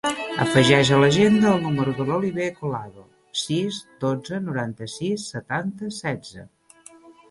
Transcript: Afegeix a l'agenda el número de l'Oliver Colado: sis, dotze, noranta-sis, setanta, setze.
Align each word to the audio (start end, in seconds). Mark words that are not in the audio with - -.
Afegeix 0.43 0.89
a 0.95 0.97
l'agenda 1.03 1.51
el 1.57 1.61
número 1.65 1.93
de 1.99 2.07
l'Oliver 2.09 2.49
Colado: 2.63 3.07
sis, 3.45 3.81
dotze, 4.07 4.43
noranta-sis, 4.51 5.31
setanta, 5.39 5.97
setze. 6.05 6.53